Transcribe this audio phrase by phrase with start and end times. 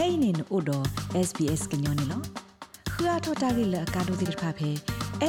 [0.00, 0.78] kainin odo
[1.28, 2.18] sbs gnyone lo
[2.92, 4.70] khua thota gi la ka do dir pha phe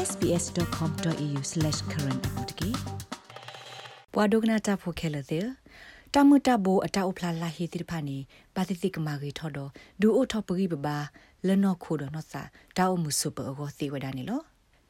[0.08, 2.70] sbs.com.au/current apotki
[4.12, 5.40] pwa dogna ta pho khela de
[6.14, 8.18] တမတဘောအတောက်ဖလာလာဟီတိဖာနီ
[8.56, 9.72] ပါတိတိကမာဂီထော်တော့
[10.02, 10.98] ဒူအိုထော်ပဂီဘဘာ
[11.48, 12.42] လနော့ခိုဒနောစာ
[12.78, 14.42] တောက်မှုစုပအောသေဝဒနီလော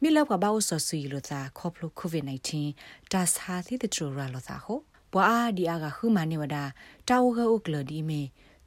[0.01, 2.23] မိလောက်ကဘာဝဆဆူလိုသာခေါပလိုကိုဗစ်
[2.69, 4.01] -19 တာစာသီတထရ
[4.33, 4.79] လောသာဟော
[5.13, 5.27] ဘွာ
[5.57, 6.57] ဒီအာကခုမနေဝဒ
[7.09, 8.21] တာဝဂုကလဒီမေ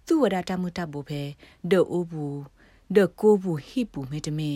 [0.06, 1.22] သူဝဒတမှုတဘူဖဲ
[1.70, 2.40] ဒေအိုဘူး
[2.96, 4.52] ဒေကိုဘူးဟိပူမေတမေ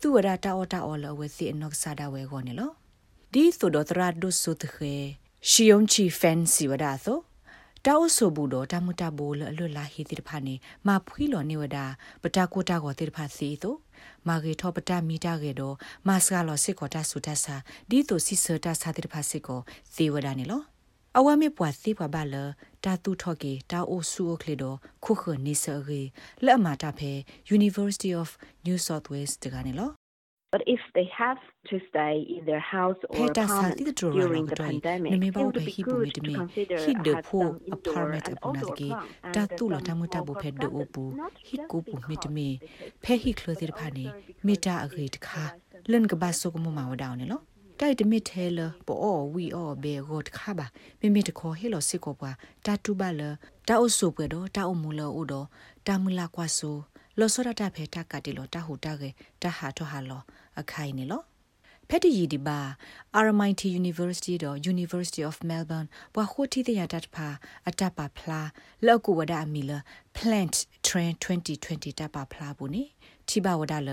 [0.00, 2.70] သူဝဒတာအောတာအောလဝစီအနော့ဆာဒဝဲခေါနေလော
[3.32, 4.94] ဒီဆိုတော့တရဒုဆုတခေ
[5.48, 7.18] ရှီယုံချီဖန်စီဝဒသော
[7.86, 10.54] တောက်ဆိုဘူးတော့တမှုတဘူလအလွတ်လာဟီတိတဖာနေ
[10.86, 11.78] မဖွီလောနေဝဒ
[12.22, 13.74] ပတာကိုတာကိုတိတဖာစီသော
[14.26, 15.76] မာဂေထောပတာမီတာကေတော့
[16.06, 17.56] မတ်စကလောစစ်ကောတာဆူတဆာ
[17.90, 19.60] ဒီတိုစီဆတာစာတိတဖာစစ်ကို
[19.96, 20.62] သေဝဒနေလော
[21.18, 22.34] အဝမေပွားစီပွားပါလ
[22.84, 26.02] တာတူထော့ကေတာအိုဆူအိုကလေတော့ခုခနေဆရေ
[26.44, 27.12] လက်အမာတာဖဲ
[27.56, 28.28] University of
[28.66, 29.90] New South Wales တကနေလော
[30.54, 31.40] But if they have
[31.70, 36.20] to stay in their house or apartment during the pandemic, it would be good to
[36.40, 38.88] consider having apartment apnadge
[39.34, 41.04] ta tu la ta muta bu phe do opu
[41.48, 42.48] hi ko pu mit me
[43.04, 44.06] phe hi khlo dir phani
[44.46, 45.44] mita age tkha
[45.92, 47.38] len ka ba so ko mo ma wa daw ne lo
[47.80, 50.66] တိုက်တမစ်ထဲလပေါ်ဝီအောဘေဂတ်ခါဘာ
[51.00, 53.20] မိမိတခေါ်ဟေလစစ်ကောပွားတာတူပါလ
[53.68, 55.46] တာအုပ်စုပွေတော့တာအုပ်မူလဥတော့
[55.86, 56.76] တာမူလာကွာဆို
[57.18, 59.10] လောစောရတာဖေတာကတိလောတာဟူတာကေ
[59.42, 60.22] တာဟာထောဟာလော
[60.60, 61.22] အခိုင်နေလော
[61.88, 62.58] ဖက်တီယီဒီဘာ
[63.24, 67.28] RMIT University တော့ University of Melbourne ဘွာခိုတီတရတတ်ဖာ
[67.68, 68.40] အတပါဖလာ
[68.86, 69.70] လောက်ကူဝဒအမီလ
[70.16, 70.56] Plant
[70.86, 72.84] Trend 2020တပါဖလာဘူးနေ
[73.30, 73.90] ထိဘဝဒလ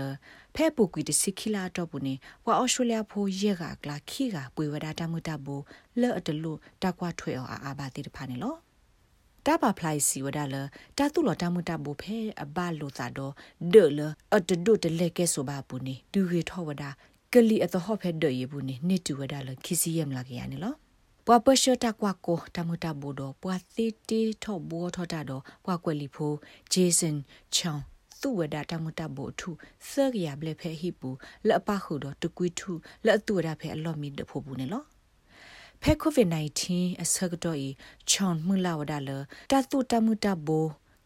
[0.54, 5.54] ဖဲပူကွီတစီခီလာတော့ဘူးနေဘွာအော်စတြေးလျဖိုးရက်ကကလာခီကပွေဝဒတမှုတဘူ
[6.00, 8.54] လော့အတလူတကွာထွေအောင်အာဘာတိတဖာနေလော
[9.46, 10.56] တပါဖလိုက်စီဝဒါလ
[10.98, 13.32] တာတုလတမှုတဘူဖဲအဘလိုသာတော့
[13.72, 14.00] ဒေလ
[14.34, 16.90] အတဒုတလက်ကဲဆိုပါဘူးနေဒူရီထောဝဒါ
[17.32, 20.74] ကလီအတဟောဖဲဒေရဘူးနေနိတူဝဒါလခီစီယမ်လာကရနေလော
[21.26, 26.32] ပွာပရှတာကွာကိုတမတာဘူတော့ပွာသီတီထောဘောထောတာတော့ပွာကွက်လီဖို
[26.72, 27.16] ဂျေဆန်
[27.54, 27.84] ချောင်း
[28.20, 29.50] သူဝဒတမတဘူထု
[29.88, 31.10] ဆရရဘလဖဲဟိပူ
[31.48, 32.72] လအပခုတော့တကွီထု
[33.04, 34.84] လအတူရဖဲအလော့မီတဖို့ဘူးနေလော
[35.82, 36.28] ဖဲကိုဗစ်
[36.64, 37.68] -19 အစကတော့ဤ
[38.10, 39.10] ချွန်မှုလာဝဒါလ
[39.50, 40.58] တတုတမှုတဘူ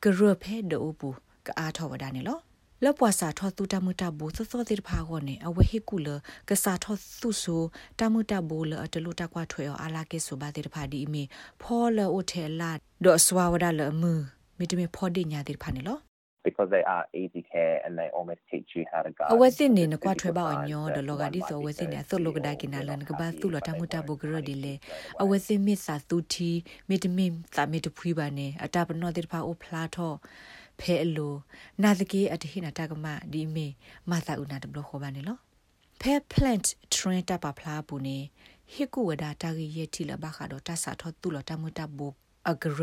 [0.02, 1.08] ကရဖဲဒိုဘူ
[1.46, 2.40] ကအားထောဝဒါနေလော
[2.84, 6.08] လပွားစာထောသူတမှုတဘူသသောတိဖာကောနေအဝဟိကူလ
[6.48, 7.62] ကစာထောသူဆို
[8.00, 11.22] တမှုတဘူလအတလူတကွာထွေအလာကေဆိုပါတိဖာဒီမီ
[11.62, 12.70] ဖောလအိုထဲလာ
[13.04, 14.12] ဒေါ်ဆွာဝဒါလမူ
[14.58, 15.98] မိတမေဖောဒီညာတိဖာနေလော
[16.47, 24.75] because they are easy care and they almost teach you how to go အဝသိနေနကွာထွဲပါအညောဒလောကဒီဆိုဝသိနေသုလောကဒါကိနာလန်ကဘာသူလတမှုတဘဂရဒီလေ
[25.22, 26.50] အဝသိမစ်စာသူတီ
[26.88, 30.12] မီတမင်သာမီတဖွီပါနေအတပနောတိဖာအိုဖလာထော
[30.81, 31.34] ဖဲအလို
[31.82, 33.66] နာတကေအတဟိနာတကမဒီမေ
[34.10, 35.36] မသာဥနာတဘလခောပါနေလော
[36.00, 38.19] ဖဲ plant train တပါဖလားပူနေ
[38.72, 42.00] ဟိကူဝဒတာဂီယေတီလဘခါတော့တဆာထောသူလတမှုတဘ
[42.50, 42.81] အဂရ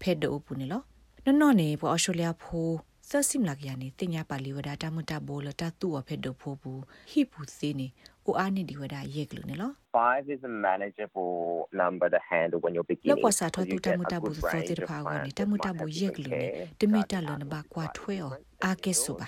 [0.00, 0.82] ဖဲဒိုပူနေလော
[1.24, 2.76] နော်နော်နေပေါ်အော်စတြေးလျဖိုး
[3.10, 6.80] စစိမလာကရနေတင်ညာပါလီဝဒတာမတဘောလတာတူအဖက်ဒဖိုးဘူး
[7.10, 7.86] ဟိပူစီနေ
[8.26, 11.34] အိုအာနေဒီဝဒယက်ကလူနေလော5 is a manageable
[11.82, 16.46] number to handle when you're beginning လောက်ပါစာထောတူတမတဘူးစောတိဖာကောနေတမတဘူးယက်လူနေ
[16.80, 18.32] တမီတလနဘကွာထွဲော်
[18.64, 19.26] အာကေဆူပါ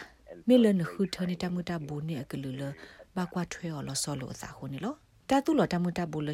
[0.48, 2.62] မေလနခုထနေတမတဘူးနေအကလူလ
[3.16, 4.94] ဘကွာထွဲော်လောဆောလောစာခုနေလော
[5.30, 6.30] တာတူလတမတဘူးလ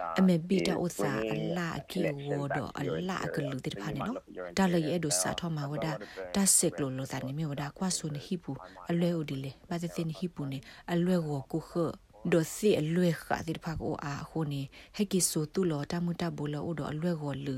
[0.00, 3.88] lwe ame bi ta o sa alla ki wo do alla ka lu de pha
[3.94, 4.12] ne no
[4.56, 5.92] da le ye do sa tho ma wa da
[6.34, 8.52] ta sik lo lo sa ni me wa da kwa su ni hi pu
[8.88, 10.58] a lwe o di le ba de tin hi pu ne
[10.92, 11.86] a lwe go ku kho
[12.32, 14.62] ဒိုစီအလွဲခါတိဖာကိုအာခုနေ
[14.96, 17.56] ဟက်ကီဆိုတူလောတမှုတဘူလောဒိုအလွဲကိုလူ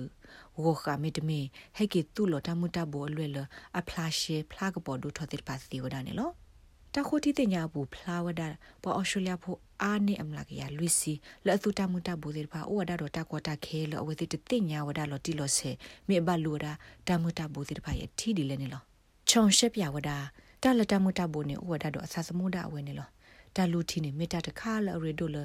[0.62, 1.41] ဝခမီတမီ
[1.77, 3.38] ဟက်ကီတူလောတမှုတဘူအလွဲလ
[3.79, 6.31] အဖလာရှေဖလာကပေါ်ဒိုထတိဖာစီဝဒနေလော
[6.95, 8.43] တခုတီတင်ညာဘူးဖလာဝဒ
[8.83, 11.12] ပေါ်အော်စတြေးလျဖို့ အာနေအမလာကရလူစီ
[11.46, 15.70] လဲ့သူတမှုတဘူတိဖာအိုဝဒတော့တကွာတခဲလောအဝတိတင်ညာဝဒလောတီလောဆေ
[16.08, 16.73] မေဘလူဒါ
[17.08, 18.82] တမှုတဘူတိဖာရထီဒီလဲနေလော
[19.29, 20.11] ခြုံရှက်ပြဝဒ
[20.62, 23.08] တလတမှုတဘူနေအိုဝဒတော့အဆသမုဒအဝဲနေလော
[23.56, 25.37] တာလူတီနေမေတာတခါလရေဒိုလ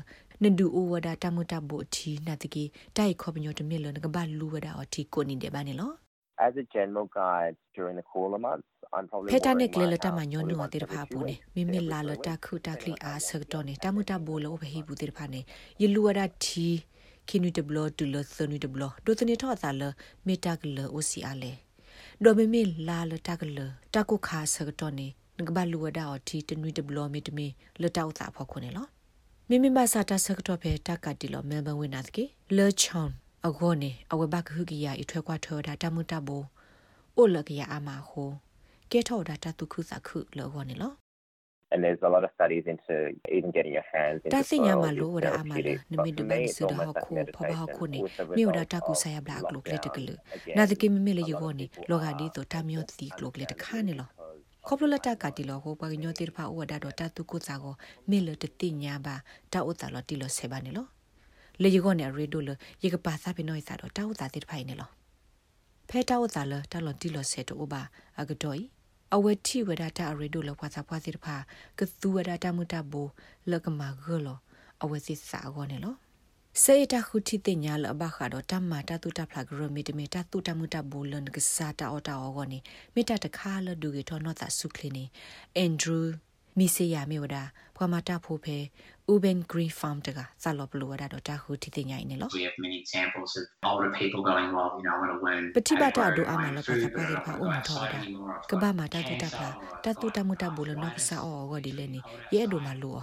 [0.43, 2.63] နဒူအိုဝဒါတမတာဘိုတီနာတကေ
[2.97, 5.91] တိုင်ခေါပညောတမီလနကဘာလူဝဒါအတီကိုနေတယ်ဘာနေလော
[6.45, 15.41] As a general guide during the cooler months I'm probably ဖက်တာနဲ့ကလေလတာမညောနူအတေတဖာပူနေမိမိလာလတာခုတာကလီအားဆက်တော့နေတမတာဘိုလောဘဟိဘူးတေတဖာနေ
[15.81, 16.67] ယလူဝဒါတီ
[17.27, 19.83] ခိနူတဘလတူလသနူတဘလဒိုတနေထောအသာလ
[20.27, 21.51] မေတာကလအိုစီအားလေ
[22.23, 23.59] ဒိုမီမီလာလတာကလ
[23.93, 25.07] တာကုခါဆက်တော့နေ
[25.37, 27.47] ငကဘလူဝဒါအတီတနူတဘလမီတမီ
[27.81, 28.85] လတောက်သာဖောက်ခွနေလော
[29.49, 32.23] မိမိမစာတာဆက်တော့ပဲတက်ကတီလောမဲဘဝင်နာတကေ
[32.57, 33.11] လေချွန်
[33.46, 36.44] အဂောနေအဝဘကခုကီယာအထွဲကွာထောတာတမှုတဘော
[37.16, 38.30] အိုလကီယာအမဟို
[38.90, 40.92] ကဲထောတာတတုခုစခုလောဂောနေလော
[41.72, 42.94] and there's a lot of studies into
[43.36, 48.00] even getting your hands into တာစညာမလို့ဝရအမလနမီဒဘန်စဒဟခုဖဘဟခုနေ
[48.36, 50.08] မြေဝဒတာကုဆာယဘလာကလုကလက်တကလ
[50.56, 54.08] နာဒကိမမေလေယောနေလောဂါဒီတော့တာမျိုးတီကလုကလက်တခါနေလော
[54.66, 57.74] ခေါပလလတာကတိလောဟောပညောတိဖာဝဒါတော့တတုကုစာကို
[58.10, 59.14] မေလတတိညာပါ
[59.52, 60.86] တာဥတာလောတီလောဆေပါနေလော
[61.61, 62.49] လေယောနေရေဒိုလ
[62.83, 64.89] ယေကပါစာပနိုိစာတော့တာဥတာတိဖိုင်နေလော
[65.89, 67.81] ဖဲတာဥတာလတာလောတီလောဆေတော့ဘာ
[68.19, 68.59] အကတော်
[69.15, 71.35] အဝတိဝဒတာရေဒိုလဖွာစာဖွာစီတဖာ
[71.79, 73.01] ကသူဝဒတာမူတာဘူ
[73.51, 74.37] လကမာဂလော
[74.83, 75.95] အဝစီစာကောနေလော
[76.63, 82.59] စေတခုတိတညာလဘခါတော့တမ္မာတတုတဖလာဂရမီတမီတတုတမူတဘူလန်ကစားတာအော်တာအောကောနေ
[82.93, 85.03] မိတတခါလဒူကေထောနောတာဆုခလီနေ
[85.57, 86.11] အန်ဒရူး
[86.57, 87.37] မီဆေယာမေဝဒ
[87.75, 88.57] ဖွာမတာဖိုဖေ
[89.13, 94.95] Uben Green Farm တကစလောပလိုဒါတော့တာခုတိတညာနေလော We have many examples of older people going well you know
[94.95, 97.99] I want to learn ပတိပတဒိုအမလကသပါဒီဖာအုံထောဒါ
[98.49, 99.47] ကဘာမတာတူတာဖာ
[99.83, 101.99] တတူတမတဘူလနော့ဆာအောဂဒီလေနေ
[102.35, 102.99] ရဲဒိုမလော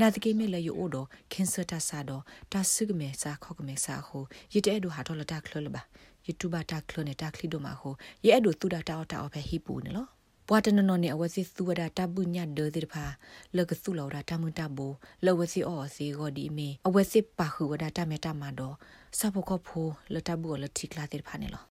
[0.00, 2.20] နာတကိမေလေယိုဒိုကင်ဆာတာဆာဒို
[2.52, 4.24] တာဆုကမေစာခောကမေစာဟို
[4.54, 5.82] ယတဲဒိုဟာတော်လတာခလလပါ
[6.26, 7.94] ယတူဘာတာခလနေတာခလီဒိုမာဟို
[8.26, 10.06] ရဲဒိုတူတာတာတာအဖဲဟီပူနေလော
[10.48, 13.04] ဘွာတနနော်နေအဝစီသူဝဒတပုညဒေတိဖာ
[13.56, 14.86] လကစုလောဒတမွတဘူ
[15.24, 18.74] လဝစီအောစီဂောဒီမီအဝစီပါခုဝဒတမေတမတော့
[19.18, 21.75] စဘကဖိုလတဘူလတိကလာတိဖာနေလော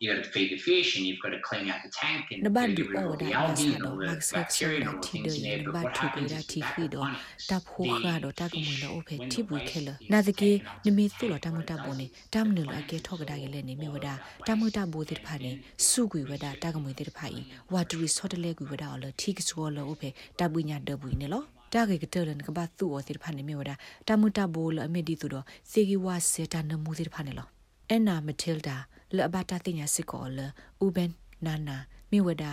[0.00, 2.42] you got to feed the fish and you've got to clean out the tank and
[2.44, 3.88] na ba get du rid of o all da the na algae sa and do
[3.88, 5.64] all the max sex bacteria and da all the ti things do in there ni
[5.64, 7.84] but ba what tu ke happens da is ti with fi do aquaponics, ta pho
[7.88, 9.66] the kha do ta ko mu fish, lo o phe when ti the bu waste
[9.70, 11.46] ke lo is na de ke taken out ni of mi the tu lo tank
[11.46, 13.18] ta mu or ta it bo ni doesn't ta mu lo a find ke tho
[13.20, 15.34] ga da ke le ni mi wa da waste ta mu ta bo de pha
[15.44, 15.52] ni
[15.90, 17.42] su gui wa da ta ga mu de pha yi
[17.74, 19.94] wa tu ri so de le gui wa da lo ti ke so lo o
[20.00, 21.42] phe ta bu nya de bu ni lo
[21.74, 23.70] တာဂေကတလန်ကဘာသူ့အတိဖာနေမြဝဒ
[24.08, 27.48] တမူတဘိုလအမေဒီသူတော့စေဂီဝါစေတာနမှုတိဖာနေလော
[27.90, 28.76] အန်နာမတီလ်ဒါ
[29.16, 30.38] လဘတာတင်ညာစစ်ကောလ
[30.84, 31.10] ဥဘန်
[31.46, 31.76] နာနာ
[32.10, 32.44] မြဝဒ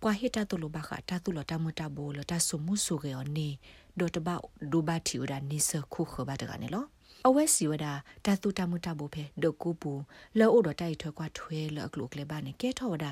[0.00, 3.48] ပွာဟီတာတုလဘခတာတုလတမူတဘိုလတဆုမှုဆုကေော်နေ
[3.98, 4.28] ဒေါ်တဘ
[4.72, 6.84] ဒူဘတီဝဒနိစခုခဘတာကနေလော
[7.28, 7.86] အဝဲစီဝဒ
[8.26, 9.92] တတူတမှုတဘိုဖေဒကူပူ
[10.38, 13.06] လောအိုဒတိုက်ထွဲကွာထွဲလကလုကလေဘာနေကဲထောဝဒ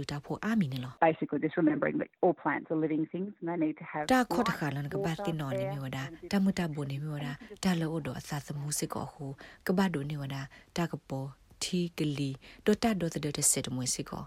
[0.00, 3.84] W တာဖို့အာမီနေလော basically just remembering that all plants are living things and they need to
[3.92, 5.98] have တာခေါ်တခါလန်ကဘာတင်နော်နေမြဝဒ
[6.32, 7.28] တမှုတဘိုနေမြဝဒ
[7.64, 9.26] တာလောအိုဒအစာစမှုစစ်ကောဟု
[9.66, 10.36] ကဘာဒိုနေဝဒ
[10.76, 11.28] တာကပေါ်
[11.64, 12.30] တီကလီ
[12.64, 14.24] ဒိုတာဒိုတဒတစစ်မွေစစ်ကော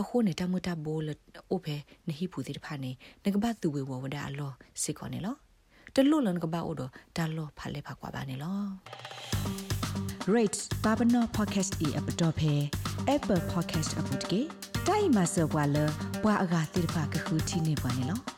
[0.00, 1.08] အခုနေတမှုတဘိုလ
[1.50, 1.76] အိုဖေ
[2.08, 2.90] နဟိပူတိတဖာနေ
[3.24, 4.52] ငကဘာသူဝေဝဝဒအလော
[4.82, 5.36] စစ်ကောနေလော
[5.94, 6.82] တလို့လန်ကဘာအိုဒ
[7.16, 8.60] တာလောဖာလေဖာကွာပါနေလော
[10.34, 12.52] rate babano podcast e app dot phe
[13.14, 14.40] apple podcast app တကေ
[14.86, 15.76] တိုင်မဆဘွာလ
[16.22, 18.35] ဘွာအဂါတိဖာကခုတီနေပါနေလော